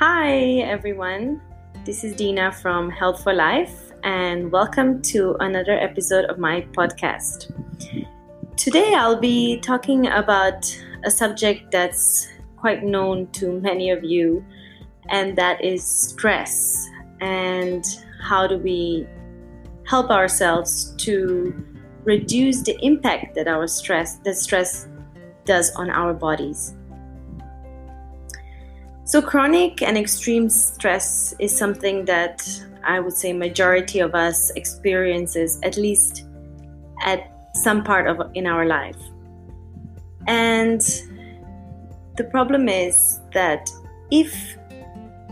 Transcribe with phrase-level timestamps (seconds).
[0.00, 1.42] Hi, everyone.
[1.84, 7.52] This is Dina from Health for Life, and welcome to another episode of my podcast.
[8.56, 10.64] Today, I'll be talking about
[11.04, 14.42] a subject that's quite known to many of you,
[15.10, 16.88] and that is stress.
[17.20, 17.84] And
[18.22, 19.06] how do we
[19.86, 21.52] help ourselves to
[22.04, 24.88] reduce the impact that our stress, that stress
[25.44, 26.74] does on our bodies?
[29.10, 32.48] So chronic and extreme stress is something that
[32.84, 36.28] I would say majority of us experiences at least
[37.04, 38.94] at some part of in our life.
[40.28, 40.80] And
[42.18, 43.68] the problem is that
[44.12, 44.56] if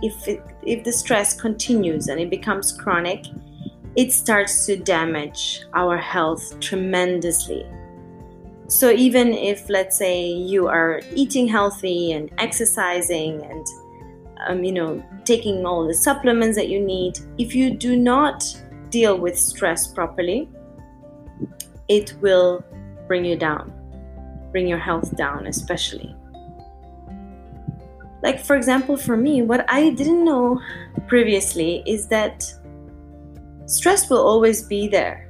[0.02, 3.26] if it, if the stress continues and it becomes chronic,
[3.94, 7.64] it starts to damage our health tremendously.
[8.68, 13.66] So even if, let's say, you are eating healthy and exercising and
[14.46, 18.44] um, you know taking all the supplements that you need, if you do not
[18.90, 20.48] deal with stress properly,
[21.88, 22.62] it will
[23.06, 23.72] bring you down,
[24.52, 26.14] bring your health down, especially.
[28.22, 30.60] Like, for example, for me, what I didn't know
[31.06, 32.52] previously is that
[33.66, 35.27] stress will always be there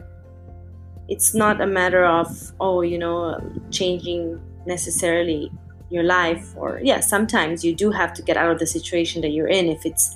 [1.09, 5.51] it's not a matter of oh you know changing necessarily
[5.91, 9.31] your life or yeah sometimes you do have to get out of the situation that
[9.31, 10.15] you're in if it's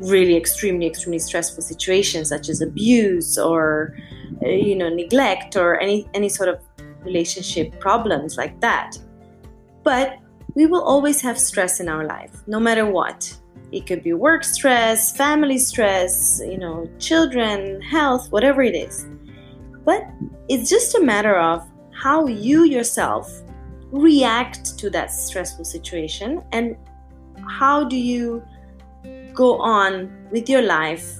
[0.00, 3.96] really extremely extremely stressful situations such as abuse or
[4.42, 6.58] uh, you know neglect or any any sort of
[7.02, 8.96] relationship problems like that.
[9.82, 10.18] But
[10.54, 13.36] we will always have stress in our life no matter what.
[13.72, 19.06] It could be work stress family stress you know children health whatever it is
[19.90, 20.06] but
[20.48, 23.28] it's just a matter of how you yourself
[23.90, 26.76] react to that stressful situation and
[27.58, 28.40] how do you
[29.34, 29.92] go on
[30.30, 31.18] with your life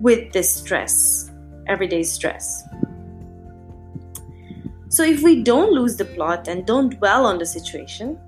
[0.00, 1.30] with this stress,
[1.68, 2.64] everyday stress.
[4.88, 8.18] So, if we don't lose the plot and don't dwell on the situation,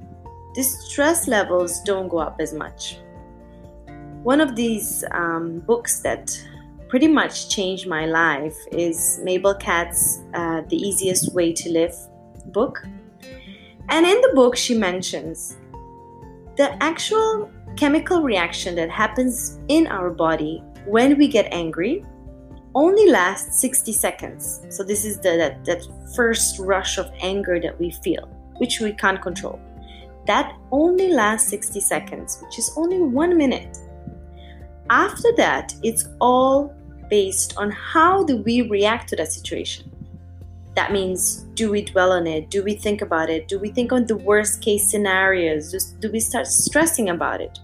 [0.55, 2.99] the stress levels don't go up as much.
[4.23, 6.41] One of these um, books that
[6.89, 11.95] pretty much changed my life is Mabel Katz' uh, The Easiest Way to Live
[12.47, 12.83] book.
[13.89, 15.57] And in the book, she mentions
[16.57, 22.05] the actual chemical reaction that happens in our body when we get angry
[22.75, 24.63] only lasts 60 seconds.
[24.69, 25.83] So, this is the, that, that
[26.15, 28.27] first rush of anger that we feel,
[28.59, 29.59] which we can't control.
[30.27, 33.79] That only lasts 60 seconds, which is only one minute.
[34.91, 36.76] After that, it's all
[37.09, 39.91] based on how do we react to that situation.
[40.75, 42.51] That means, do we dwell on it?
[42.51, 43.49] Do we think about it?
[43.49, 45.73] Do we think on the worst case scenarios?
[46.01, 47.59] Do we start stressing about it?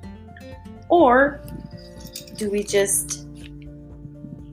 [0.88, 1.40] Or
[2.36, 3.26] do we just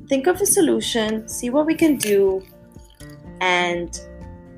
[0.10, 2.44] think of a solution, see what we can do,
[3.40, 4.00] and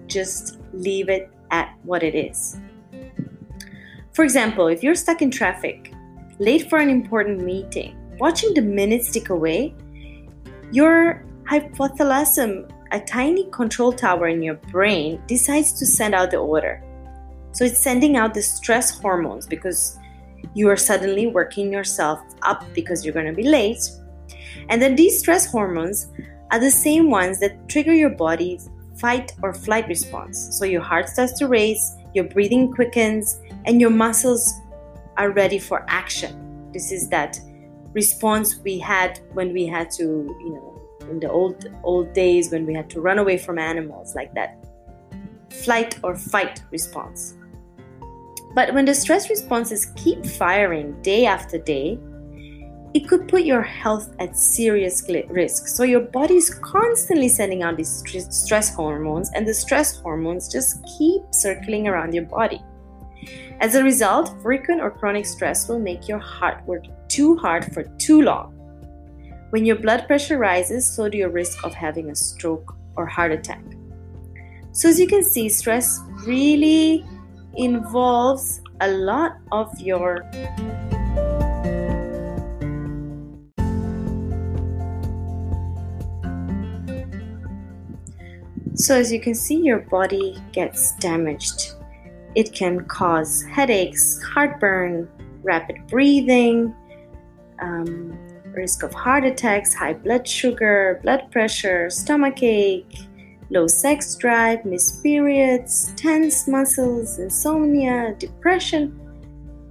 [0.08, 2.58] just leave it at what it is?
[4.14, 5.94] For example, if you're stuck in traffic,
[6.40, 9.76] late for an important meeting, watching the minutes tick away
[10.72, 16.84] your hypothalamus, a tiny control tower in your brain, decides to send out the order.
[17.54, 19.98] So it's sending out the stress hormones because
[20.54, 23.90] you are suddenly working yourself up because you're going to be late.
[24.70, 26.08] And then these stress hormones
[26.52, 30.58] are the same ones that trigger your body's fight or flight response.
[30.58, 34.54] So your heart starts to race, your breathing quickens, and your muscles
[35.18, 36.70] are ready for action.
[36.72, 37.40] This is that
[37.94, 42.66] response we had when we had to, you know, in the old old days when
[42.66, 44.64] we had to run away from animals like that
[45.52, 47.36] flight or fight response.
[48.54, 52.00] But when the stress responses keep firing day after day,
[52.94, 55.68] it could put your health at serious risk.
[55.68, 60.84] So your body is constantly sending out these stress hormones, and the stress hormones just
[60.98, 62.62] keep circling around your body.
[63.62, 67.84] As a result, frequent or chronic stress will make your heart work too hard for
[67.98, 68.54] too long.
[69.50, 73.34] When your blood pressure rises, so do your risk of having a stroke or heart
[73.34, 73.64] attack.
[74.72, 77.06] So, as you can see, stress really
[77.56, 80.24] involves a lot of your
[88.76, 91.74] So, as you can see, your body gets damaged.
[92.36, 95.10] It can cause headaches, heartburn,
[95.44, 96.74] rapid breathing,
[97.62, 98.18] um,
[98.54, 102.98] risk of heart attacks, high blood sugar, blood pressure, stomach ache,
[103.50, 108.98] low sex drive, missed periods, tense muscles, insomnia, depression.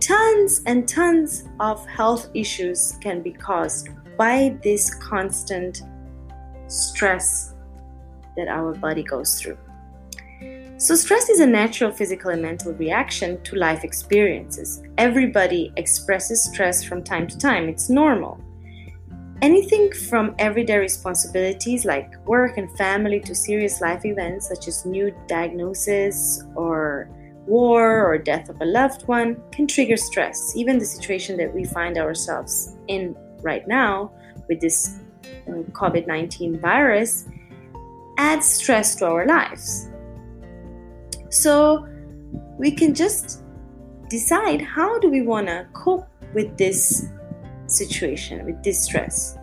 [0.01, 5.83] tons and tons of health issues can be caused by this constant
[6.69, 7.55] stress
[8.37, 9.59] that our body goes through.
[10.81, 14.83] So, stress is a natural physical and mental reaction to life experiences.
[14.97, 18.43] Everybody expresses stress from time to time, it's normal.
[19.43, 25.15] Anything from everyday responsibilities like work and family to serious life events such as new
[25.29, 27.11] diagnosis or
[27.45, 30.57] war or death of a loved one can trigger stress.
[30.57, 34.11] Even the situation that we find ourselves in right now
[34.49, 34.99] with this
[35.47, 37.29] uh, COVID 19 virus
[38.17, 39.90] adds stress to our lives.
[41.31, 41.89] So
[42.59, 43.43] we can just
[44.09, 47.07] decide how do we want to cope with this
[47.67, 49.39] situation, with this stress.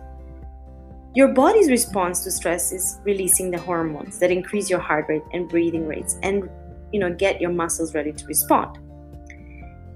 [1.14, 5.48] Your body's response to stress is releasing the hormones that increase your heart rate and
[5.48, 6.48] breathing rates and
[6.92, 8.78] you know get your muscles ready to respond.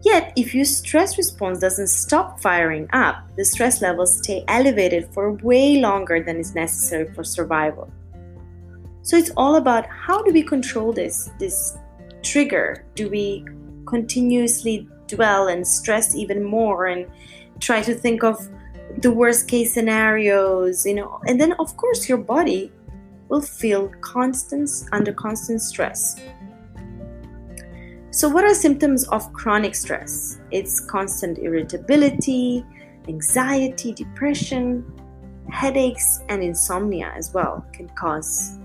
[0.02, 5.34] Yet, if your stress response doesn't stop firing up, the stress levels stay elevated for
[5.34, 7.88] way longer than is necessary for survival.
[9.02, 11.76] So it's all about how do we control this this
[12.22, 12.84] trigger?
[12.94, 13.44] Do we
[13.86, 17.06] continuously dwell and stress even more and
[17.60, 18.48] try to think of
[18.98, 21.20] the worst case scenarios, you know?
[21.26, 22.72] And then of course your body
[23.28, 26.20] will feel constant under constant stress.
[28.10, 30.38] So, what are symptoms of chronic stress?
[30.50, 32.62] It's constant irritability,
[33.08, 34.84] anxiety, depression,
[35.50, 38.58] headaches, and insomnia as well can cause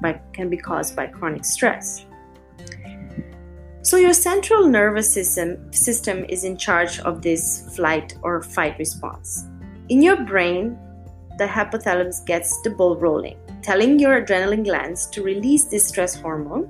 [0.00, 2.06] by, can be caused by chronic stress.
[3.82, 9.44] So your central nervous system system is in charge of this flight or fight response.
[9.88, 10.78] In your brain,
[11.38, 16.68] the hypothalamus gets the ball rolling, telling your adrenaline glands to release this stress hormone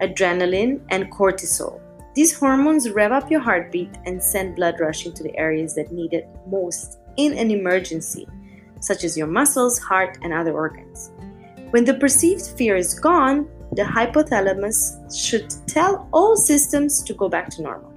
[0.00, 1.80] adrenaline, and cortisol.
[2.14, 6.12] These hormones rev up your heartbeat and send blood rushing to the areas that need
[6.12, 8.26] it most in an emergency,
[8.80, 11.10] such as your muscles, heart, and other organs.
[11.70, 17.50] When the perceived fear is gone, the hypothalamus should tell all systems to go back
[17.50, 17.92] to normal.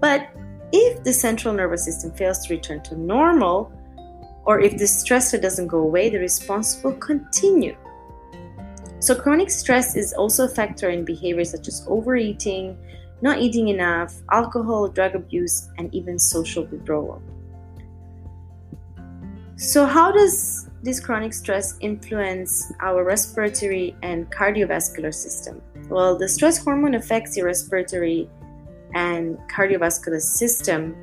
[0.00, 0.28] But
[0.72, 3.72] if the central nervous system fails to return to normal,
[4.44, 7.76] or if the stressor doesn't go away, the response will continue
[9.00, 12.76] so, chronic stress is also a factor in behaviors such as overeating,
[13.22, 17.22] not eating enough, alcohol, drug abuse, and even social withdrawal.
[19.54, 25.60] So, how does this chronic stress influence our respiratory and cardiovascular system?
[25.88, 28.30] Well, the stress hormone affects your respiratory
[28.94, 30.96] and cardiovascular system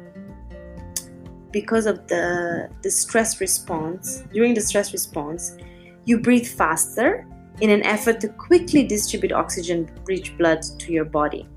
[1.51, 4.23] because of the, the stress response.
[4.33, 5.57] During the stress response,
[6.05, 7.27] you breathe faster
[7.61, 11.47] in an effort to quickly distribute oxygen rich blood to your body.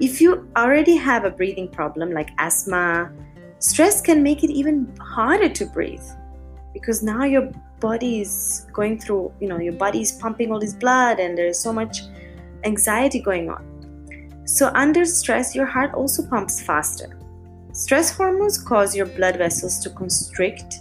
[0.00, 3.12] If you already have a breathing problem like asthma,
[3.58, 6.02] stress can make it even harder to breathe
[6.74, 7.50] because now your
[7.80, 11.58] body is going through, you know, your body is pumping all this blood and there's
[11.58, 12.00] so much
[12.64, 13.62] anxiety going on.
[14.44, 17.18] So, under stress, your heart also pumps faster.
[17.72, 20.74] Stress hormones cause your blood vessels to constrict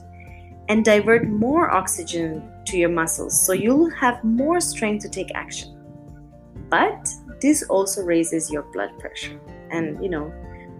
[0.67, 5.69] and divert more oxygen to your muscles, so you'll have more strength to take action.
[6.69, 7.09] But
[7.41, 9.39] this also raises your blood pressure.
[9.71, 10.33] And you know,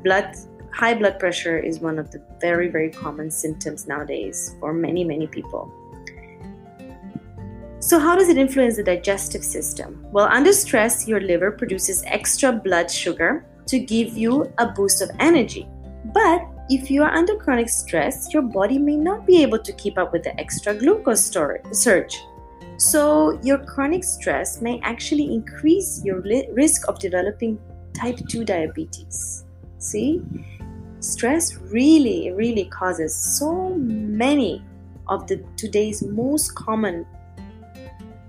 [0.04, 0.36] blood
[0.74, 5.28] high blood pressure is one of the very very common symptoms nowadays for many many
[5.28, 5.72] people.
[7.80, 10.06] So, how does it influence the digestive system?
[10.12, 15.10] Well, under stress, your liver produces extra blood sugar to give you a boost of
[15.20, 15.68] energy.
[16.14, 19.98] But if you are under chronic stress, your body may not be able to keep
[19.98, 22.24] up with the extra glucose storage, surge.
[22.78, 26.22] So, your chronic stress may actually increase your
[26.54, 27.60] risk of developing
[27.94, 29.44] type 2 diabetes.
[29.78, 30.22] See?
[31.04, 34.64] Stress really, really causes so many
[35.10, 37.06] of the today's most common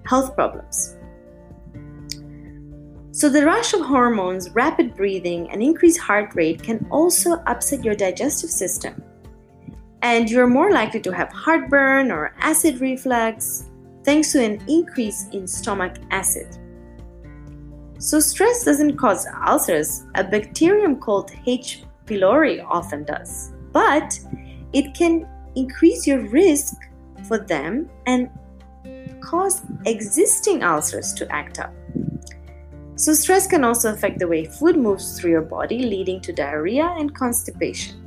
[0.05, 0.97] health problems.
[3.13, 7.95] So, the rush of hormones, rapid breathing, and increased heart rate can also upset your
[7.95, 9.01] digestive system.
[10.03, 13.71] And you're more likely to have heartburn or acid reflux
[14.03, 16.59] thanks to an increase in stomach acid.
[17.99, 20.03] So, stress doesn't cause ulcers.
[20.17, 21.85] A bacterium called H.
[22.07, 24.19] pylori often does, but
[24.73, 26.75] it can increase your risk
[27.27, 28.31] for them and
[29.21, 31.73] cause existing ulcers to act up.
[32.97, 36.95] So, stress can also affect the way food moves through your body, leading to diarrhea
[36.97, 38.01] and constipation.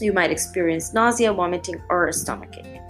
[0.00, 2.80] You might experience nausea, vomiting, or a stomachache.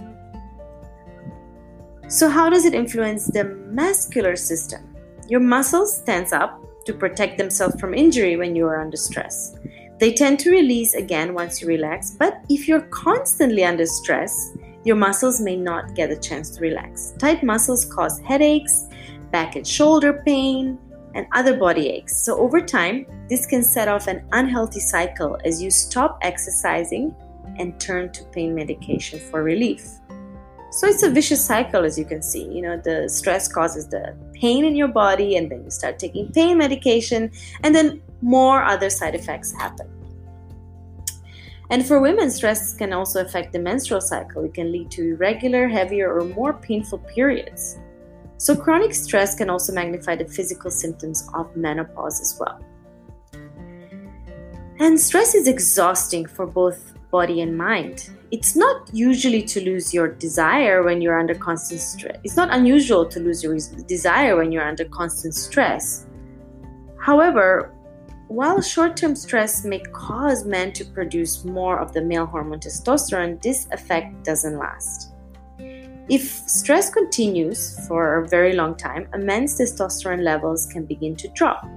[2.07, 4.95] So, how does it influence the muscular system?
[5.27, 9.57] Your muscles tense up to protect themselves from injury when you are under stress.
[9.99, 14.95] They tend to release again once you relax, but if you're constantly under stress, your
[14.95, 17.13] muscles may not get a chance to relax.
[17.17, 18.87] Tight muscles cause headaches,
[19.31, 20.77] back and shoulder pain,
[21.15, 22.23] and other body aches.
[22.23, 27.15] So, over time, this can set off an unhealthy cycle as you stop exercising
[27.57, 29.87] and turn to pain medication for relief.
[30.71, 32.43] So, it's a vicious cycle, as you can see.
[32.43, 36.31] You know, the stress causes the pain in your body, and then you start taking
[36.31, 37.31] pain medication,
[37.63, 39.87] and then more other side effects happen.
[41.69, 44.43] And for women, stress can also affect the menstrual cycle.
[44.43, 47.77] It can lead to irregular, heavier, or more painful periods.
[48.37, 52.59] So, chronic stress can also magnify the physical symptoms of menopause as well.
[54.79, 58.09] And stress is exhausting for both body and mind.
[58.31, 62.17] It's not usually to lose your desire when you're under constant stress.
[62.23, 63.57] It's not unusual to lose your
[63.87, 66.07] desire when you're under constant stress.
[66.99, 67.71] However,
[68.27, 73.41] while short term stress may cause men to produce more of the male hormone testosterone,
[73.41, 75.11] this effect doesn't last.
[76.09, 81.27] If stress continues for a very long time, a man's testosterone levels can begin to
[81.29, 81.67] drop.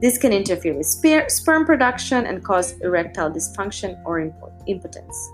[0.00, 4.32] This can interfere with sperm production and cause erectile dysfunction or
[4.66, 5.30] impotence.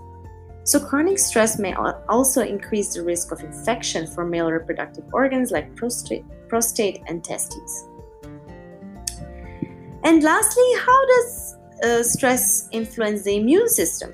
[0.63, 5.73] So, chronic stress may also increase the risk of infection for male reproductive organs like
[5.77, 7.87] prostate, prostate and testes.
[10.03, 14.13] And lastly, how does uh, stress influence the immune system?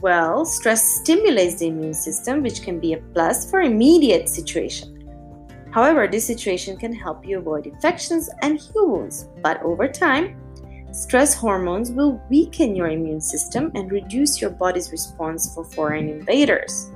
[0.00, 4.89] Well, stress stimulates the immune system, which can be a plus for immediate situation.
[5.72, 10.36] However, this situation can help you avoid infections and heal wounds, but over time,
[10.92, 16.90] stress hormones will weaken your immune system and reduce your body's response for foreign invaders.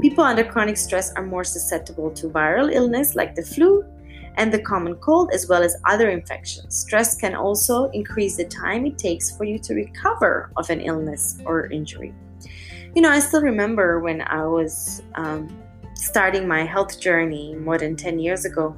[0.00, 3.84] People under chronic stress are more susceptible to viral illness like the flu
[4.36, 6.76] and the common cold, as well as other infections.
[6.76, 11.38] Stress can also increase the time it takes for you to recover of an illness
[11.44, 12.14] or injury.
[12.94, 15.48] You know, I still remember when I was um,
[15.96, 18.76] starting my health journey more than 10 years ago.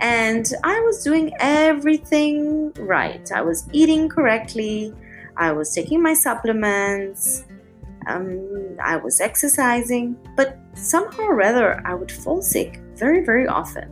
[0.00, 3.30] And I was doing everything right.
[3.32, 4.92] I was eating correctly,
[5.36, 7.44] I was taking my supplements,
[8.06, 13.90] um, I was exercising, but somehow or other I would fall sick very, very often.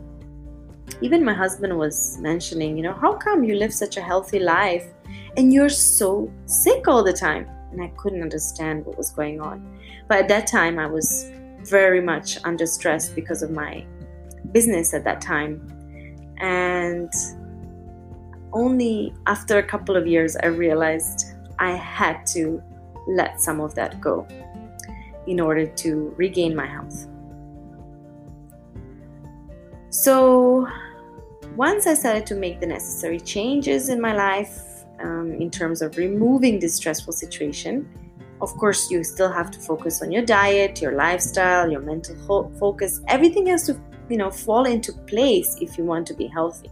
[1.01, 4.85] Even my husband was mentioning, you know, how come you live such a healthy life
[5.37, 7.49] and you're so sick all the time?
[7.71, 9.79] And I couldn't understand what was going on.
[10.07, 11.31] But at that time, I was
[11.69, 13.85] very much under stress because of my
[14.51, 15.69] business at that time.
[16.37, 17.11] And
[18.51, 22.61] only after a couple of years, I realized I had to
[23.07, 24.27] let some of that go
[25.27, 27.07] in order to regain my health.
[29.89, 30.67] So,
[31.55, 35.97] once I started to make the necessary changes in my life um, in terms of
[35.97, 37.87] removing this stressful situation,
[38.43, 42.51] of course, you still have to focus on your diet, your lifestyle, your mental ho-
[42.59, 42.99] focus.
[43.07, 46.69] Everything has to, you know, fall into place if you want to be healthy.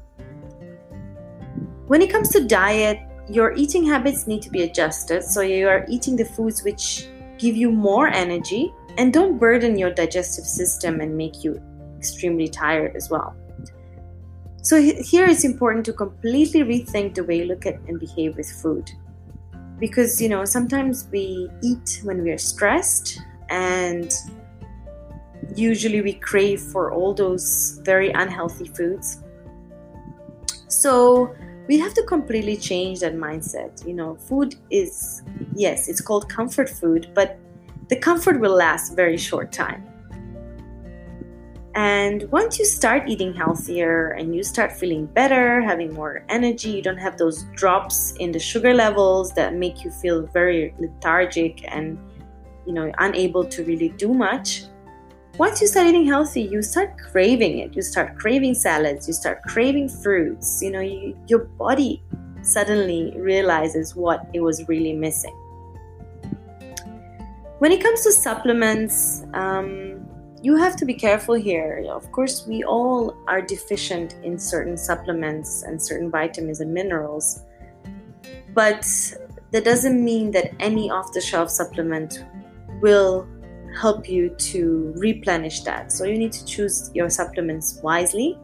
[1.88, 3.00] When it comes to diet,
[3.30, 7.56] your eating habits need to be adjusted so you are eating the foods which give
[7.56, 11.62] you more energy and don't burden your digestive system and make you
[11.98, 13.34] extremely tired as well.
[14.62, 18.51] So, here it's important to completely rethink the way you look at and behave with
[18.51, 18.92] food
[19.82, 23.20] because you know sometimes we eat when we are stressed
[23.50, 24.14] and
[25.56, 29.24] usually we crave for all those very unhealthy foods.
[30.70, 31.36] So
[31.68, 34.16] we have to completely change that mindset you know.
[34.16, 35.24] Food is
[35.56, 37.38] yes it's called comfort food but
[37.90, 39.90] the comfort will last very short time
[41.75, 46.82] and once you start eating healthier and you start feeling better, having more energy, you
[46.82, 51.98] don't have those drops in the sugar levels that make you feel very lethargic and
[52.66, 54.63] you know unable to really do much.
[55.38, 57.74] Once you start eating healthy, you start craving it.
[57.74, 60.62] You start craving salads, you start craving fruits.
[60.62, 62.04] You know, you, your body
[62.42, 65.36] suddenly realizes what it was really missing.
[67.60, 69.90] When it comes to supplements, um,
[70.41, 71.86] you have to be careful here.
[71.89, 77.43] Of course, we all are deficient in certain supplements and certain vitamins and minerals,
[78.53, 78.86] but
[79.51, 82.25] that doesn't mean that any off the shelf supplement
[82.81, 83.27] will
[83.79, 85.91] help you to replenish that.
[85.91, 88.38] So you need to choose your supplements wisely.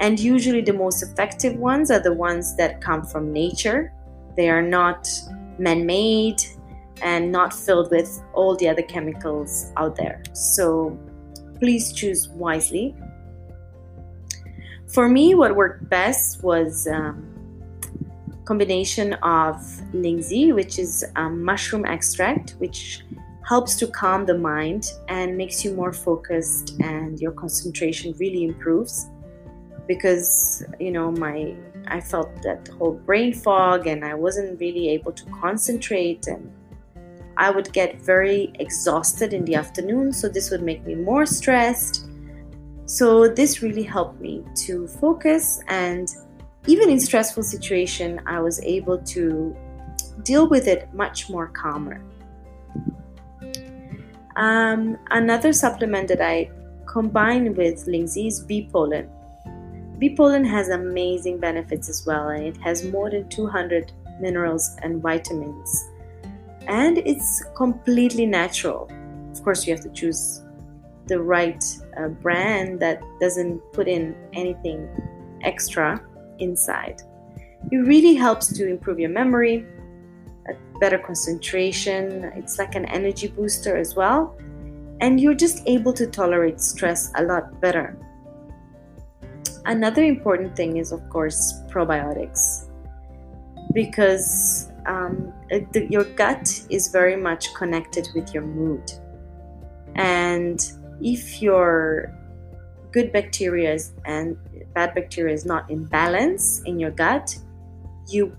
[0.00, 3.92] And usually, the most effective ones are the ones that come from nature.
[4.36, 5.08] They are not
[5.58, 6.40] man made
[7.02, 10.22] and not filled with all the other chemicals out there.
[10.32, 10.96] So,
[11.58, 12.94] please choose wisely.
[14.86, 17.28] For me, what worked best was um,
[18.44, 19.56] combination of
[19.92, 23.02] Lingzhi, which is a mushroom extract, which
[23.46, 29.08] helps to calm the mind and makes you more focused and your concentration really improves
[29.86, 31.54] because you know my
[31.86, 36.52] I felt that whole brain fog and I wasn't really able to concentrate and
[37.38, 42.06] I would get very exhausted in the afternoon so this would make me more stressed.
[42.84, 46.14] So this really helped me to focus and
[46.66, 49.56] even in stressful situation I was able to
[50.22, 52.02] deal with it much more calmer.
[54.36, 56.50] Um, another supplement that I
[56.86, 59.08] combine with Lingzhi is bee pollen
[59.98, 63.90] Bee pollen has amazing benefits as well, and it has more than 200
[64.20, 65.88] minerals and vitamins.
[66.68, 68.90] And it's completely natural.
[69.32, 70.42] Of course, you have to choose
[71.06, 71.64] the right
[71.96, 74.88] uh, brand that doesn't put in anything
[75.42, 76.00] extra
[76.38, 77.00] inside.
[77.72, 79.66] It really helps to improve your memory,
[80.80, 82.24] better concentration.
[82.36, 84.36] It's like an energy booster as well.
[85.00, 87.96] And you're just able to tolerate stress a lot better
[89.68, 92.70] Another important thing is, of course, probiotics
[93.74, 98.90] because um, the, your gut is very much connected with your mood.
[99.94, 100.58] And
[101.00, 102.14] if your
[102.90, 104.36] good bacteria and
[104.74, 107.36] bad bacteria is not in balance in your gut,
[108.08, 108.36] you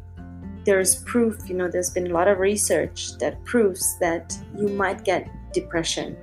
[0.66, 5.04] there's proof, you know, there's been a lot of research that proves that you might
[5.06, 6.18] get depression.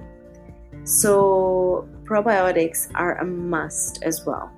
[0.84, 4.52] So probiotics are a must as well.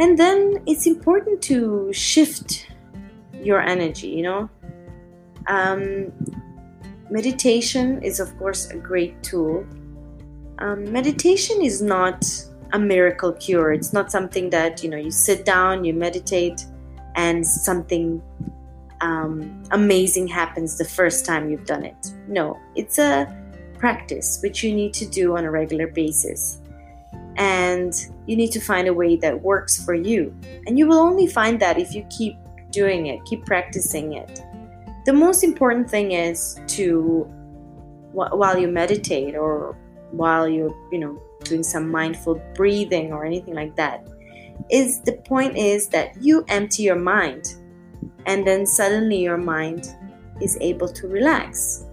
[0.00, 2.66] And then it's important to shift
[3.42, 4.50] your energy, you know.
[5.48, 6.12] Um,
[7.10, 9.66] meditation is, of course, a great tool.
[10.58, 12.24] Um, meditation is not
[12.72, 13.72] a miracle cure.
[13.72, 16.64] It's not something that, you know, you sit down, you meditate,
[17.16, 18.22] and something
[19.00, 22.12] um, amazing happens the first time you've done it.
[22.28, 23.26] No, it's a
[23.78, 26.62] practice which you need to do on a regular basis
[27.36, 30.34] and you need to find a way that works for you.
[30.66, 32.36] And you will only find that if you keep
[32.72, 34.42] doing it, keep practicing it.
[35.04, 37.26] The most important thing is to
[38.12, 39.76] while you meditate or
[40.10, 44.06] while you're, you know, doing some mindful breathing or anything like that
[44.70, 47.56] is the point is that you empty your mind
[48.26, 49.88] and then suddenly your mind
[50.40, 51.84] is able to relax.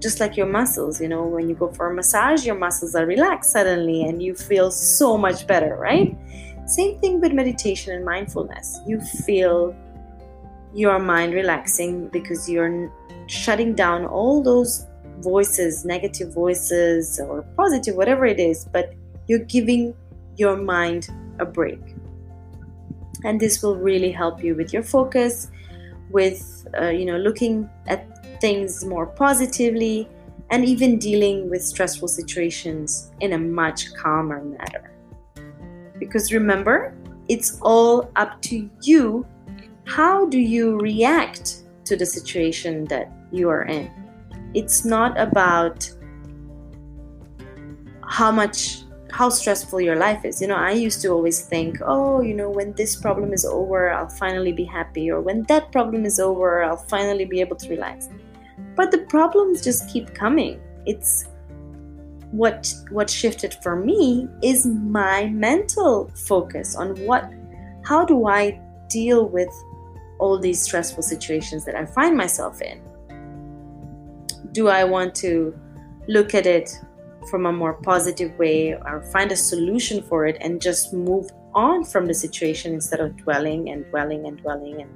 [0.00, 3.06] Just like your muscles you know when you go for a massage your muscles are
[3.06, 6.16] relaxed suddenly and you feel so much better right?
[6.66, 8.80] Same thing with meditation and mindfulness.
[8.86, 9.74] You feel
[10.74, 12.90] your mind relaxing because you're
[13.26, 14.86] shutting down all those
[15.18, 18.94] voices negative voices or positive whatever it is but
[19.28, 19.94] you're giving
[20.36, 21.08] your mind
[21.38, 21.80] a break
[23.24, 25.50] and this will really help you with your focus
[26.10, 30.08] with uh, you know looking at things more positively,
[30.50, 34.90] and even dealing with stressful situations in a much calmer manner.
[35.98, 36.92] Because remember,
[37.28, 39.24] it's all up to you.
[39.96, 43.90] How do you react to the situation that you are in?
[44.54, 45.90] It's not about
[48.08, 50.40] how much how stressful your life is.
[50.40, 53.92] You know, I used to always think, oh, you know, when this problem is over,
[53.92, 57.68] I'll finally be happy, or when that problem is over, I'll finally be able to
[57.68, 58.08] relax
[58.74, 61.28] but the problems just keep coming it's
[62.30, 67.30] what what shifted for me is my mental focus on what
[67.84, 69.50] how do i deal with
[70.22, 72.80] all these stressful situations that i find myself in
[74.52, 75.32] do i want to
[76.08, 76.68] look at it
[77.30, 81.84] from a more positive way or find a solution for it and just move on
[81.84, 84.90] from the situation instead of dwelling and dwelling and dwelling and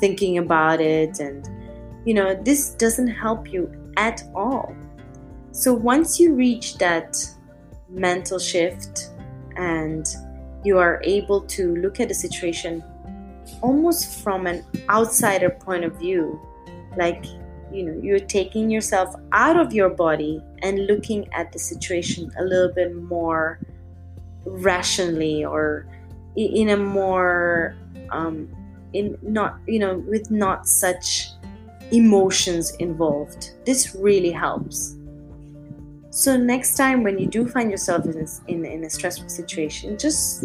[0.00, 1.48] thinking about it and
[2.06, 4.74] you know, this doesn't help you at all.
[5.50, 7.16] So once you reach that
[7.88, 9.10] mental shift
[9.56, 10.06] and
[10.64, 12.82] you are able to look at the situation
[13.62, 16.40] almost from an outsider point of view,
[16.96, 17.24] like
[17.72, 22.44] you know, you're taking yourself out of your body and looking at the situation a
[22.44, 23.60] little bit more
[24.44, 25.86] rationally or
[26.36, 27.76] in a more
[28.10, 28.48] um,
[28.92, 31.30] in not you know with not such
[31.92, 33.50] emotions involved.
[33.64, 34.96] This really helps.
[36.10, 40.44] So, next time when you do find yourself in in, in a stressful situation, just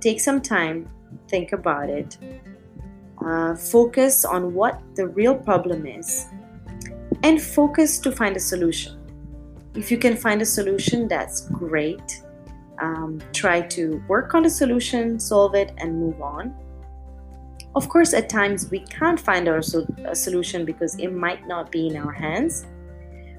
[0.00, 0.88] take some time,
[1.28, 2.18] think about it,
[3.24, 6.26] uh, focus on what the real problem is,
[7.22, 9.00] and focus to find a solution.
[9.74, 12.22] If you can find a solution, that's great.
[12.80, 16.54] Um, try to work on the solution, solve it, and move on.
[17.74, 21.72] Of course, at times we can't find our so- a solution because it might not
[21.72, 22.66] be in our hands.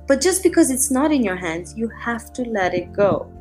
[0.08, 3.32] But just because it's not in your hands, you have to let it go.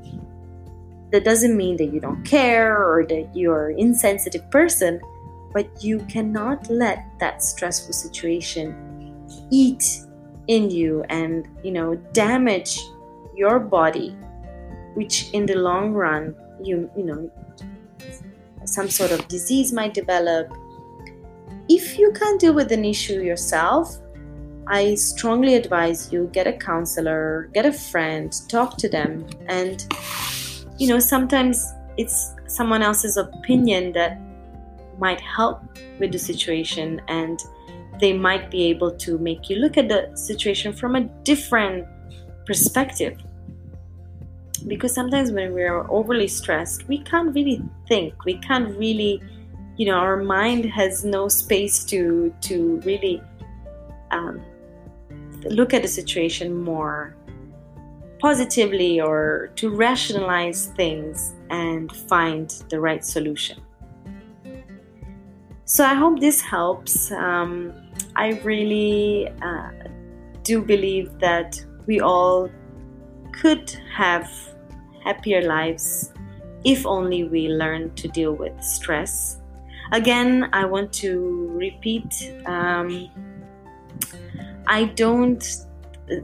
[1.15, 5.01] That doesn't mean that you don't care or that you're an insensitive person,
[5.53, 8.75] but you cannot let that stressful situation
[9.49, 10.01] eat
[10.49, 12.81] in you and, you know, damage
[13.33, 14.11] your body,
[14.95, 17.31] which in the long run, you, you know,
[18.65, 20.53] some sort of disease might develop,
[21.69, 23.99] if you can't deal with an issue yourself,
[24.67, 29.29] I strongly advise you get a counselor, get a friend, talk to them.
[29.47, 29.87] And,
[30.79, 34.21] you know, sometimes it's someone else's opinion that
[34.99, 35.63] might help
[35.99, 37.41] with the situation and
[38.01, 41.87] they might be able to make you look at the situation from a different
[42.47, 43.17] perspective.
[44.67, 49.23] Because sometimes when we're overly stressed, we can't really think, we can't really
[49.77, 53.23] you know our mind has no space to to really
[54.11, 54.41] um,
[55.45, 57.17] look at the situation more
[58.25, 63.59] positively or to rationalize things and find the right solution.
[65.67, 67.13] So i hope this helps.
[67.13, 67.51] Um,
[68.17, 69.71] i really uh,
[70.43, 71.51] do believe that
[71.87, 72.49] we all
[73.41, 73.67] could
[74.03, 74.27] have
[75.07, 76.13] happier lives
[76.65, 79.41] if only we learn to deal with stress.
[79.93, 81.11] Again, I want to
[81.65, 82.11] repeat
[82.47, 82.89] um,
[84.67, 85.45] I don't,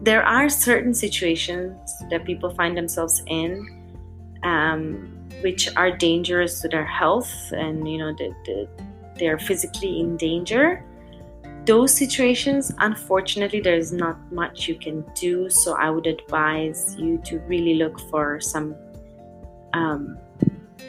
[0.03, 3.81] there are certain situations that people find themselves in
[4.43, 8.69] um, which are dangerous to their health and, you know, the, the,
[9.19, 10.85] they're physically in danger.
[11.67, 15.51] Those situations, unfortunately, there's not much you can do.
[15.51, 18.75] So I would advise you to really look for some
[19.73, 20.19] um,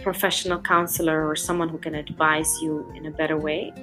[0.02, 3.74] professional counselor or someone who can advise you in a better way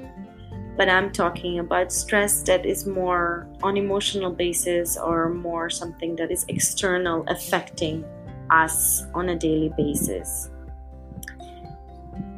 [0.79, 6.31] but i'm talking about stress that is more on emotional basis or more something that
[6.31, 8.05] is external affecting
[8.51, 10.51] us on a daily basis.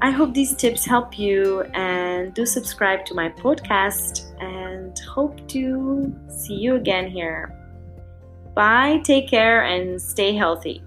[0.03, 6.17] I hope these tips help you and do subscribe to my podcast and hope to
[6.29, 7.57] see you again here.
[8.55, 10.83] Bye take care and stay healthy